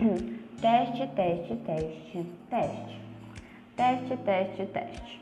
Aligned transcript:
Teste, 0.00 1.06
teste, 1.14 1.56
teste, 1.56 2.26
teste. 2.48 3.00
Teste, 3.76 4.16
teste, 4.24 4.66
teste. 4.72 5.20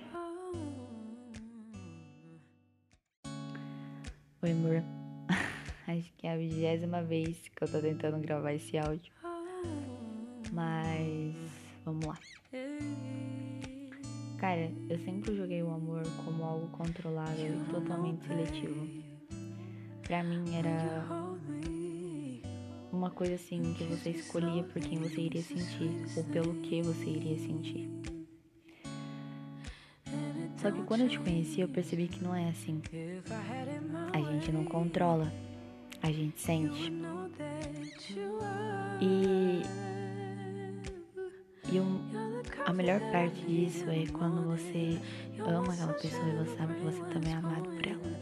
Oi, 4.41 4.53
amor. 4.53 4.85
Acho 5.89 6.13
que 6.17 6.29
é 6.29 6.33
a 6.33 6.37
vigésima 6.37 7.03
vez 7.03 7.49
que 7.49 7.65
eu 7.65 7.69
tô 7.69 7.81
tentando 7.81 8.21
gravar 8.21 8.53
esse 8.53 8.79
áudio. 8.79 9.13
Mas 10.53 11.35
vamos 11.85 12.07
lá. 12.07 12.17
Cara, 14.39 14.71
eu 14.89 14.99
sempre 15.01 15.37
joguei 15.37 15.61
o 15.61 15.73
amor 15.73 16.05
como 16.25 16.45
algo 16.45 16.69
controlável 16.69 17.53
e 17.53 17.73
totalmente 17.73 18.25
seletivo. 18.29 18.87
Pra 20.05 20.23
mim 20.23 20.55
era 20.55 21.05
uma 22.99 23.11
coisa 23.11 23.35
assim 23.35 23.75
que 23.75 23.85
você 23.85 24.11
escolhia 24.11 24.65
por 24.65 24.83
quem 24.83 24.99
você 24.99 25.21
iria 25.21 25.43
sentir 25.43 25.91
ou 26.17 26.25
pelo 26.25 26.53
que 26.63 26.83
você 26.83 27.05
iria 27.05 27.39
sentir. 27.39 27.89
Só 30.57 30.73
que 30.73 30.83
quando 30.83 31.03
eu 31.03 31.09
te 31.09 31.21
conheci, 31.21 31.61
eu 31.61 31.69
percebi 31.69 32.09
que 32.09 32.23
não 32.23 32.35
é 32.35 32.49
assim. 32.49 32.83
A 34.13 34.33
gente 34.33 34.51
não 34.51 34.65
controla, 34.65 35.33
a 36.03 36.11
gente 36.11 36.41
sente. 36.41 36.93
E, 39.01 39.63
e 41.73 41.81
um, 41.81 42.01
a 42.67 42.73
melhor 42.73 42.99
parte 43.13 43.41
disso 43.43 43.89
é 43.89 44.05
quando 44.07 44.43
você 44.43 44.99
ama 45.39 45.73
aquela 45.73 45.93
pessoa 45.93 46.29
e 46.29 46.37
você 46.45 46.57
sabe 46.57 46.75
que 46.75 46.81
você 46.81 47.05
também 47.13 47.33
é 47.33 47.37
amado 47.37 47.63
por 47.63 47.87
ela. 47.87 48.21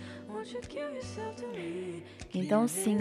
Então, 2.35 2.69
sim, 2.69 2.99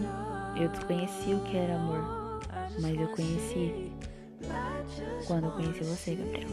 eu 0.59 0.70
desconheci 0.70 1.34
o 1.34 1.40
que 1.41 1.58
era 1.58 1.76
amor, 1.76 2.40
mas 2.80 2.99
eu 2.99 3.08
conheci 3.09 3.91
quando 5.27 5.45
eu 5.45 5.52
conheci 5.52 5.84
você, 5.84 6.16
Gabriel. 6.16 6.50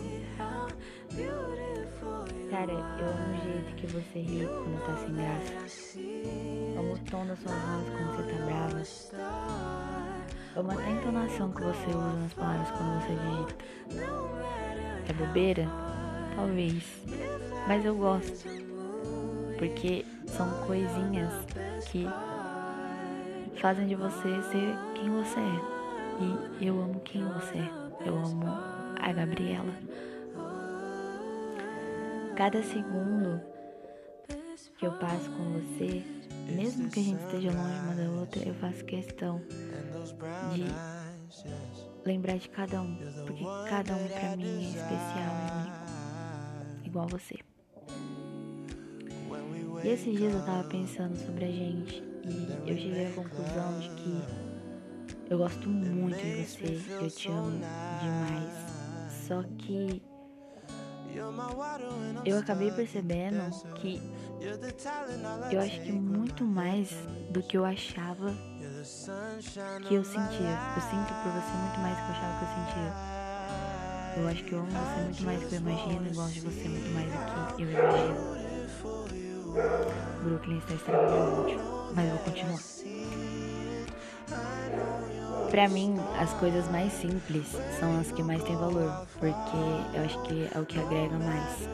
Cara, 2.51 2.73
eu 2.73 2.79
amo 2.79 3.33
o 3.33 3.45
jeito 3.45 3.75
que 3.77 3.87
você 3.87 4.21
ri 4.21 4.47
quando 4.47 4.85
tá 4.85 4.97
sem 4.97 5.15
graça. 5.15 5.99
Amo 6.79 6.93
o 6.95 6.99
tom 6.99 7.27
da 7.27 7.37
sua 7.37 7.53
voz 7.53 7.89
quando 7.91 8.17
você 8.17 8.23
tá 8.33 8.45
brava. 8.45 8.83
Amo 10.57 10.71
até 10.73 10.85
a 10.85 10.91
entonação 10.91 11.51
que 11.53 11.63
você 11.63 11.87
usa 11.89 12.13
nas 12.13 12.33
palavras 12.35 12.71
quando 12.73 13.01
você 13.01 13.15
digita. 13.15 13.57
É 15.09 15.13
bobeira? 15.15 15.67
Talvez. 16.37 16.85
Mas 17.67 17.85
eu 17.85 17.95
gosto. 17.95 18.72
Porque 19.63 20.05
são 20.27 20.51
coisinhas 20.67 21.33
que 21.93 22.05
fazem 23.61 23.87
de 23.87 23.95
você 23.95 24.43
ser 24.51 24.77
quem 24.93 25.09
você 25.09 25.39
é. 25.39 26.61
E 26.61 26.67
eu 26.67 26.83
amo 26.83 26.99
quem 26.99 27.23
você 27.23 27.59
é. 27.59 27.71
Eu 28.05 28.17
amo 28.17 28.45
a 29.01 29.13
Gabriela. 29.13 29.73
Cada 32.35 32.61
segundo 32.65 33.41
que 34.79 34.85
eu 34.85 34.91
passo 34.95 35.31
com 35.31 35.53
você, 35.53 36.03
mesmo 36.57 36.91
que 36.91 36.99
a 36.99 37.05
gente 37.05 37.23
esteja 37.23 37.53
longe 37.53 37.79
uma 37.85 37.95
da 37.95 38.21
outra, 38.21 38.43
eu 38.45 38.55
faço 38.55 38.85
questão 38.85 39.41
de 40.55 40.65
lembrar 42.05 42.37
de 42.37 42.49
cada 42.49 42.83
um, 42.83 42.97
porque 43.29 43.45
cada 43.71 43.95
um 43.95 44.09
para 44.09 44.37
mim 44.37 44.65
é 44.65 44.71
especial 44.71 45.37
e 45.47 45.61
único, 45.61 46.85
igual 46.85 47.07
você. 47.07 47.52
E 49.85 49.89
esses 49.89 50.17
dias 50.17 50.33
eu 50.33 50.45
tava 50.45 50.65
pensando 50.65 51.17
sobre 51.17 51.45
a 51.45 51.51
gente 51.51 52.03
e 52.25 52.71
eu 52.71 52.77
cheguei 52.77 53.07
à 53.07 53.11
conclusão 53.11 53.81
de 53.81 53.89
que 53.91 54.23
eu 55.29 55.39
gosto 55.39 55.69
muito 55.69 56.17
de 56.19 56.45
você, 56.45 56.81
eu 57.01 57.11
te 57.11 57.29
amo 57.29 57.51
demais. 58.01 58.53
Só 59.27 59.43
que 59.59 60.03
eu 62.25 62.39
acabei 62.39 62.71
percebendo 62.71 63.51
que 63.75 64.01
eu 65.51 65.61
acho 65.61 65.81
que 65.81 65.93
muito 65.93 66.45
mais 66.45 66.91
do 67.31 67.43
que 67.43 67.57
eu 67.57 67.65
achava 67.65 68.33
que 69.89 69.95
eu 69.95 70.05
sentia. 70.05 70.59
Eu 70.77 70.83
sinto 70.83 71.13
por 71.23 71.33
você 71.33 71.53
muito 71.57 71.81
mais 71.81 71.97
do 71.97 72.03
que 72.03 72.09
eu 72.09 72.15
achava 72.15 72.39
que 72.39 72.45
eu 72.45 72.49
sentia. 72.55 72.93
Eu 74.17 74.29
acho 74.29 74.45
que 74.45 74.53
eu 74.53 74.59
amo 74.61 74.71
você 74.71 75.01
muito 75.03 75.23
mais 75.25 75.41
do 75.41 75.49
que 75.49 75.55
eu 75.55 75.61
imagino 75.61 76.07
e 76.07 76.15
gosto 76.15 76.35
de 76.35 76.41
você 76.41 76.69
muito 76.69 76.91
mais 76.95 77.13
do 77.13 77.57
que 77.57 77.63
eu 77.63 77.71
imagino. 77.71 79.32
Brooklyn 80.23 80.59
está 80.59 80.75
extremamente, 80.75 81.59
mas 81.95 82.09
eu 82.09 82.17
vou 82.17 82.25
continuar. 82.25 82.61
Pra 85.51 85.69
mim, 85.69 85.97
as 86.19 86.33
coisas 86.35 86.71
mais 86.71 86.91
simples 86.95 87.47
são 87.79 88.01
as 88.01 88.11
que 88.11 88.23
mais 88.23 88.43
têm 88.45 88.57
valor, 88.57 89.07
porque 89.19 89.57
eu 89.95 90.05
acho 90.05 90.23
que 90.23 90.49
é 90.55 90.59
o 90.59 90.65
que 90.65 90.81
agrega 90.81 91.19
mais, 91.19 91.69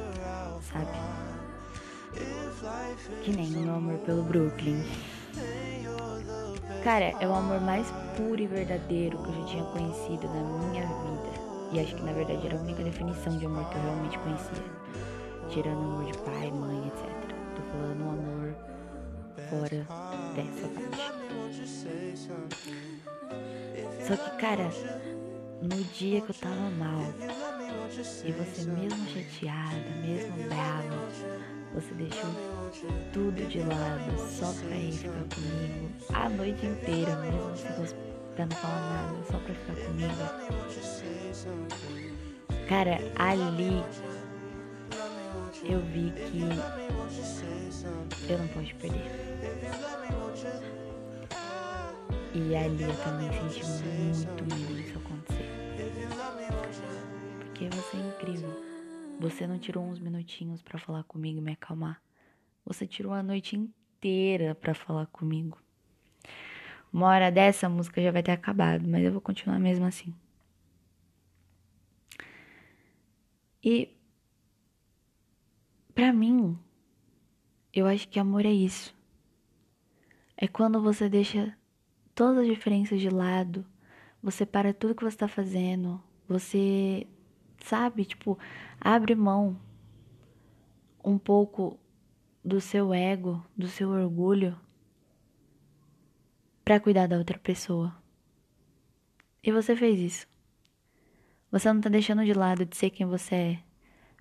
sabe? 0.73 0.91
Que 3.23 3.31
nem 3.31 3.55
o 3.55 3.61
meu 3.61 3.75
amor 3.77 3.99
pelo 3.99 4.25
Brooklyn. 4.25 4.83
Cara, 6.83 7.15
é 7.21 7.29
o 7.29 7.35
amor 7.35 7.61
mais 7.61 7.87
puro 8.17 8.41
e 8.41 8.47
verdadeiro 8.47 9.19
que 9.19 9.29
eu 9.29 9.35
já 9.35 9.45
tinha 9.45 9.65
conhecido 9.67 10.27
na 10.27 10.43
minha 10.43 10.83
vida. 10.83 11.29
E 11.71 11.81
acho 11.81 11.95
que 11.95 12.03
na 12.03 12.13
verdade 12.13 12.45
era 12.45 12.57
a 12.57 12.61
única 12.61 12.83
definição 12.83 13.39
de 13.39 13.47
amor 13.47 13.69
que 13.69 13.77
eu 13.77 13.83
realmente 13.83 14.19
conhecia. 14.19 14.65
Tirando 15.51 15.79
o 15.79 15.85
amor 15.85 16.05
de 16.11 16.19
pai, 16.19 16.51
mãe, 16.51 16.89
etc. 16.89 17.18
Falando 17.73 18.03
um 18.03 18.11
amor 18.11 18.55
fora 19.51 19.81
dessa 20.35 20.69
parte. 20.69 21.09
Só 24.07 24.15
que, 24.17 24.31
cara, 24.39 24.71
no 25.63 25.85
dia 25.85 26.21
que 26.21 26.31
eu 26.31 26.35
tava 26.35 26.71
mal, 26.71 27.03
e 28.25 28.33
você 28.33 28.63
mesmo 28.71 29.07
chateada, 29.09 29.91
mesmo 30.03 30.37
brava, 30.49 30.99
você 31.75 31.95
deixou 31.95 32.31
tudo 33.13 33.47
de 33.49 33.61
lado 33.61 34.19
só 34.31 34.53
pra 34.53 34.77
ir 34.77 34.93
ficar 34.93 35.25
comigo 35.35 35.91
a 36.15 36.29
noite 36.29 36.67
inteira, 36.67 37.17
mesmo 37.17 37.57
se 37.57 37.73
você 37.73 37.97
pra 38.35 38.47
não 38.47 38.57
falar 38.57 38.81
nada, 38.93 39.25
só 39.31 39.39
pra 39.39 39.55
ficar 39.55 39.77
comigo. 39.85 40.15
Cara, 42.69 42.99
ali 43.17 43.85
eu 45.65 45.81
vi 45.81 46.13
que 46.13 46.41
eu 48.31 48.39
não 48.39 48.49
posso 48.49 48.75
perder. 48.77 49.29
E 52.35 52.55
ali 52.55 52.83
eu 52.83 52.97
também 53.03 53.31
senti 53.33 53.65
muito 53.67 54.45
medo 54.45 54.75
disso 54.75 54.99
acontecer. 54.99 55.49
Porque 57.41 57.69
você 57.71 57.97
é 57.97 58.01
incrível. 58.01 58.65
Você 59.21 59.47
não 59.47 59.59
tirou 59.59 59.85
uns 59.85 59.99
minutinhos 59.99 60.63
para 60.63 60.79
falar 60.79 61.03
comigo 61.05 61.39
e 61.39 61.43
me 61.43 61.53
acalmar. 61.53 62.01
Você 62.65 62.87
tirou 62.87 63.13
a 63.13 63.23
noite 63.23 63.57
inteira 63.57 64.55
para 64.55 64.75
falar 64.75 65.07
comigo. 65.07 65.59
Uma 66.93 67.09
hora 67.09 67.31
dessa 67.31 67.67
a 67.67 67.71
música 67.71 68.01
já 68.01 68.13
vai 68.13 68.23
ter 68.23 68.33
acabado, 68.33 68.87
mas 68.87 69.05
eu 69.05 69.13
vou 69.13 69.21
continuar 69.21 69.59
mesmo 69.59 69.85
assim. 69.85 70.15
E 73.63 73.98
para 75.99 76.13
mim, 76.13 76.57
eu 77.75 77.85
acho 77.85 78.09
que 78.09 78.21
amor 78.21 78.47
é 78.47 78.53
isso. 78.53 78.95
É 80.37 80.47
quando 80.47 80.81
você 80.81 81.09
deixa 81.09 81.59
todas 82.15 82.39
as 82.39 82.47
diferenças 82.47 83.01
de 83.01 83.11
lado, 83.11 83.67
você 84.23 84.47
para 84.47 84.73
tudo 84.73 84.95
que 84.95 85.03
você 85.03 85.17
está 85.17 85.27
fazendo, 85.27 86.01
você 86.29 87.05
sabe, 87.65 88.05
tipo, 88.05 88.39
abre 88.81 89.17
mão 89.17 89.61
um 91.03 91.19
pouco 91.19 91.77
do 92.45 92.61
seu 92.61 92.95
ego, 92.95 93.45
do 93.57 93.67
seu 93.67 93.91
orgulho 93.91 94.57
para 96.65 96.79
cuidar 96.79 97.09
da 97.09 97.19
outra 97.19 97.41
pessoa. 97.41 97.93
E 99.43 99.51
você 99.51 99.75
fez 99.75 99.99
isso. 99.99 100.29
Você 101.51 101.73
não 101.73 101.81
tá 101.81 101.89
deixando 101.89 102.25
de 102.25 102.35
lado 102.35 102.65
de 102.65 102.77
ser 102.77 102.91
quem 102.91 103.05
você 103.05 103.35
é. 103.35 103.68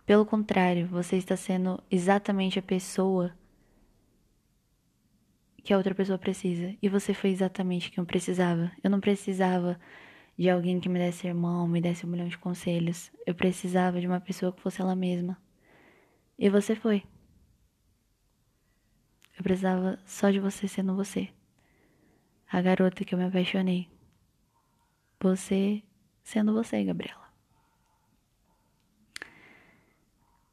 Pelo 0.07 0.25
contrário, 0.25 0.87
você 0.87 1.17
está 1.17 1.35
sendo 1.35 1.83
exatamente 1.91 2.57
a 2.57 2.61
pessoa 2.61 3.37
que 5.61 5.73
a 5.73 5.77
outra 5.77 5.93
pessoa 5.93 6.17
precisa. 6.17 6.73
E 6.81 6.87
você 6.87 7.13
foi 7.13 7.29
exatamente 7.31 7.91
quem 7.91 8.01
eu 8.01 8.05
precisava. 8.05 8.71
Eu 8.81 8.89
não 8.89 9.01
precisava 9.01 9.77
de 10.37 10.49
alguém 10.49 10.79
que 10.79 10.87
me 10.87 10.97
desse 10.97 11.27
irmão, 11.27 11.67
me 11.67 11.81
desse 11.81 12.05
um 12.05 12.09
milhão 12.09 12.29
de 12.29 12.37
conselhos. 12.37 13.11
Eu 13.25 13.35
precisava 13.35 13.99
de 13.99 14.07
uma 14.07 14.21
pessoa 14.21 14.53
que 14.53 14.61
fosse 14.61 14.79
ela 14.79 14.95
mesma. 14.95 15.37
E 16.39 16.49
você 16.49 16.73
foi. 16.73 17.03
Eu 19.37 19.43
precisava 19.43 19.99
só 20.05 20.31
de 20.31 20.39
você 20.39 20.69
sendo 20.69 20.95
você. 20.95 21.27
A 22.49 22.61
garota 22.61 23.03
que 23.03 23.13
eu 23.13 23.19
me 23.19 23.25
apaixonei. 23.25 23.89
Você 25.19 25.83
sendo 26.23 26.53
você, 26.53 26.81
Gabriela. 26.85 27.26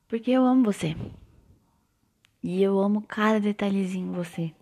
Porque 0.08 0.30
eu 0.30 0.44
amo 0.44 0.64
você. 0.64 0.96
E 2.42 2.62
eu 2.62 2.78
amo 2.78 3.02
cada 3.02 3.40
detalhezinho 3.40 4.08
em 4.08 4.12
você. 4.12 4.54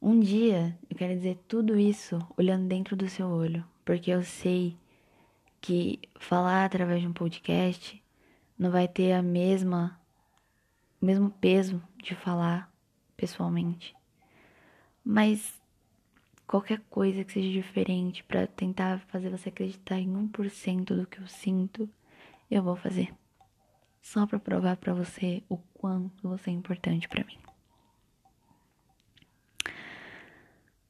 Um 0.00 0.20
dia 0.20 0.78
eu 0.88 0.96
quero 0.96 1.14
dizer 1.14 1.38
tudo 1.48 1.78
isso 1.78 2.18
olhando 2.36 2.68
dentro 2.68 2.94
do 2.94 3.08
seu 3.08 3.26
olho, 3.28 3.64
porque 3.84 4.10
eu 4.10 4.22
sei 4.22 4.76
que 5.60 5.98
falar 6.18 6.64
através 6.64 7.00
de 7.00 7.08
um 7.08 7.12
podcast 7.12 8.02
não 8.58 8.70
vai 8.70 8.86
ter 8.86 9.12
a 9.12 9.22
mesma 9.22 9.98
o 11.00 11.06
mesmo 11.06 11.30
peso 11.30 11.82
de 12.02 12.14
falar 12.14 12.72
pessoalmente. 13.16 13.94
Mas 15.04 15.60
qualquer 16.46 16.80
coisa 16.90 17.24
que 17.24 17.32
seja 17.32 17.50
diferente 17.50 18.22
para 18.24 18.46
tentar 18.46 19.00
fazer 19.08 19.30
você 19.30 19.48
acreditar 19.48 19.98
em 19.98 20.08
1% 20.08 20.94
do 20.94 21.06
que 21.06 21.18
eu 21.18 21.26
sinto, 21.26 21.88
eu 22.50 22.62
vou 22.62 22.76
fazer. 22.76 23.14
Só 24.00 24.26
para 24.26 24.38
provar 24.38 24.76
para 24.76 24.94
você 24.94 25.42
o 25.48 25.56
quanto 25.56 26.28
você 26.28 26.50
é 26.50 26.52
importante 26.52 27.08
para 27.08 27.24
mim. 27.24 27.38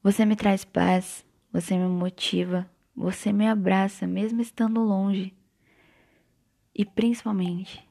Você 0.02 0.24
me 0.24 0.36
traz 0.36 0.64
paz, 0.64 1.24
você 1.52 1.76
me 1.76 1.88
motiva, 1.88 2.70
você 2.94 3.32
me 3.32 3.48
abraça 3.48 4.06
mesmo 4.06 4.40
estando 4.40 4.80
longe. 4.82 5.34
E 6.74 6.84
principalmente, 6.84 7.88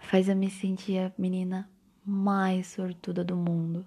faz 0.00 0.28
eu 0.28 0.36
me 0.36 0.50
sentir 0.50 0.98
a 0.98 1.12
menina 1.18 1.68
mais 2.04 2.68
sortuda 2.68 3.22
do 3.22 3.36
mundo 3.36 3.86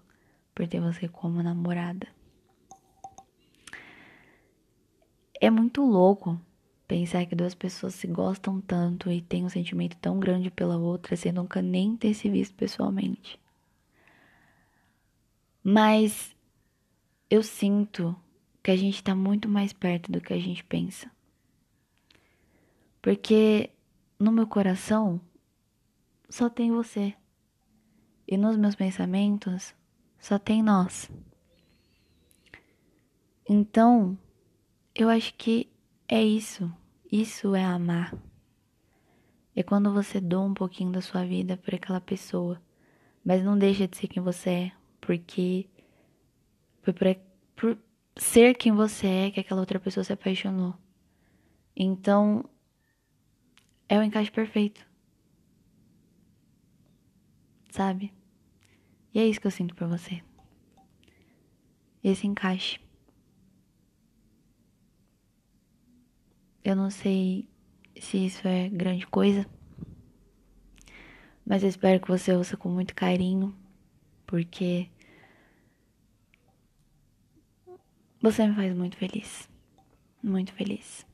por 0.53 0.67
ter 0.67 0.79
você 0.79 1.07
como 1.07 1.41
namorada. 1.41 2.07
É 5.39 5.49
muito 5.49 5.83
louco 5.83 6.39
pensar 6.91 7.25
que 7.25 7.33
duas 7.33 7.55
pessoas 7.55 7.95
se 7.95 8.05
gostam 8.05 8.59
tanto 8.59 9.09
e 9.09 9.21
têm 9.21 9.45
um 9.45 9.49
sentimento 9.49 9.95
tão 9.95 10.19
grande 10.19 10.51
pela 10.51 10.75
outra 10.75 11.15
sem 11.15 11.31
nunca 11.31 11.61
nem 11.61 11.95
ter 11.95 12.13
se 12.13 12.29
visto 12.29 12.53
pessoalmente. 12.53 13.39
Mas 15.63 16.35
eu 17.29 17.41
sinto 17.41 18.13
que 18.61 18.71
a 18.71 18.75
gente 18.75 19.01
tá 19.01 19.15
muito 19.15 19.47
mais 19.47 19.71
perto 19.71 20.11
do 20.11 20.19
que 20.19 20.33
a 20.33 20.37
gente 20.37 20.65
pensa. 20.65 21.09
Porque 23.01 23.69
no 24.19 24.29
meu 24.29 24.45
coração 24.45 25.21
só 26.27 26.49
tem 26.49 26.71
você. 26.71 27.13
E 28.27 28.35
nos 28.35 28.57
meus 28.57 28.75
pensamentos 28.75 29.73
só 30.19 30.37
tem 30.37 30.61
nós. 30.61 31.09
Então, 33.47 34.17
eu 34.93 35.07
acho 35.07 35.33
que 35.35 35.69
é 36.05 36.21
isso. 36.21 36.69
Isso 37.11 37.53
é 37.55 37.63
amar. 37.65 38.15
É 39.53 39.61
quando 39.61 39.91
você 39.93 40.21
doa 40.21 40.45
um 40.45 40.53
pouquinho 40.53 40.93
da 40.93 41.01
sua 41.01 41.25
vida 41.25 41.57
por 41.57 41.75
aquela 41.75 41.99
pessoa, 41.99 42.61
mas 43.23 43.43
não 43.43 43.57
deixa 43.57 43.85
de 43.85 43.97
ser 43.97 44.07
quem 44.07 44.23
você 44.23 44.49
é, 44.49 44.71
porque 45.01 45.69
foi 46.81 46.93
por, 46.93 47.15
por 47.55 47.77
ser 48.15 48.55
quem 48.55 48.71
você 48.71 49.07
é 49.07 49.31
que 49.31 49.41
aquela 49.41 49.59
outra 49.59 49.77
pessoa 49.77 50.05
se 50.05 50.13
apaixonou. 50.13 50.73
Então, 51.75 52.49
é 53.89 53.99
o 53.99 54.03
encaixe 54.03 54.31
perfeito. 54.31 54.85
Sabe? 57.71 58.13
E 59.13 59.19
é 59.19 59.27
isso 59.27 59.41
que 59.41 59.47
eu 59.47 59.51
sinto 59.51 59.75
por 59.75 59.87
você. 59.87 60.23
Esse 62.01 62.25
encaixe. 62.25 62.79
Eu 66.71 66.75
não 66.77 66.89
sei 66.89 67.49
se 67.99 68.27
isso 68.27 68.47
é 68.47 68.69
grande 68.69 69.05
coisa, 69.05 69.45
mas 71.45 71.63
eu 71.63 71.67
espero 71.67 71.99
que 71.99 72.07
você 72.07 72.33
ouça 72.33 72.55
com 72.55 72.69
muito 72.69 72.95
carinho, 72.95 73.53
porque 74.25 74.89
você 78.21 78.47
me 78.47 78.55
faz 78.55 78.73
muito 78.73 78.95
feliz. 78.95 79.49
Muito 80.23 80.53
feliz. 80.53 81.05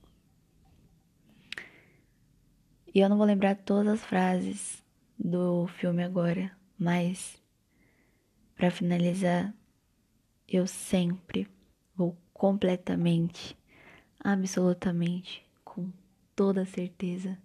E 2.93 2.99
eu 2.99 3.09
não 3.09 3.17
vou 3.17 3.25
lembrar 3.25 3.55
todas 3.55 3.93
as 3.93 4.05
frases 4.05 4.85
do 5.17 5.65
filme 5.65 6.03
agora, 6.03 6.55
mas 6.77 7.41
para 8.55 8.69
finalizar, 8.69 9.51
eu 10.47 10.67
sempre 10.67 11.49
vou 11.95 12.15
completamente, 12.31 13.57
absolutamente, 14.19 15.46
toda 16.37 16.65
certeza, 16.65 17.35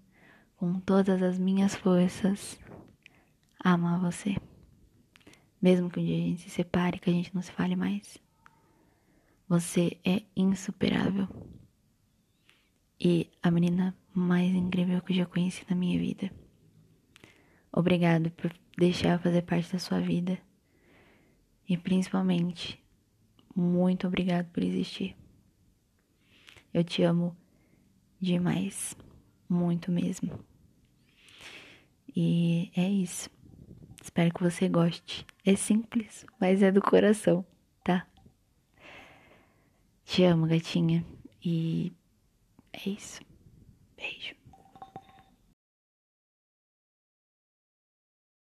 com 0.54 0.78
todas 0.78 1.22
as 1.22 1.38
minhas 1.38 1.74
forças, 1.74 2.60
amar 3.58 3.98
você. 3.98 4.36
Mesmo 5.62 5.88
que 5.88 5.98
um 5.98 6.04
dia 6.04 6.14
a 6.14 6.28
gente 6.28 6.42
se 6.42 6.50
separe, 6.50 6.98
que 6.98 7.08
a 7.08 7.12
gente 7.12 7.34
não 7.34 7.40
se 7.40 7.50
fale 7.50 7.74
mais. 7.74 8.18
Você 9.48 9.98
é 10.04 10.22
insuperável. 10.36 11.26
E 13.00 13.30
a 13.42 13.50
menina 13.50 13.96
mais 14.12 14.54
incrível 14.54 15.00
que 15.00 15.12
eu 15.12 15.16
já 15.16 15.26
conheci 15.26 15.64
na 15.70 15.74
minha 15.74 15.98
vida. 15.98 16.30
Obrigado 17.72 18.30
por 18.32 18.52
deixar 18.76 19.14
eu 19.14 19.18
fazer 19.18 19.40
parte 19.40 19.72
da 19.72 19.78
sua 19.78 20.00
vida. 20.00 20.38
E 21.66 21.78
principalmente, 21.78 22.78
muito 23.56 24.06
obrigado 24.06 24.50
por 24.50 24.62
existir. 24.62 25.16
Eu 26.74 26.84
te 26.84 27.02
amo 27.02 27.34
demais, 28.22 28.96
muito 29.48 29.90
mesmo. 29.90 30.38
E 32.14 32.70
é 32.76 32.88
isso. 32.88 33.28
Espero 34.00 34.32
que 34.32 34.42
você 34.42 34.68
goste. 34.68 35.26
É 35.44 35.56
simples, 35.56 36.24
mas 36.40 36.62
é 36.62 36.70
do 36.70 36.80
coração, 36.80 37.44
tá? 37.82 38.06
Te 40.04 40.24
amo, 40.24 40.46
gatinha. 40.46 41.04
E 41.44 41.92
é 42.72 42.88
isso. 42.88 43.20
Beijo. 43.96 44.41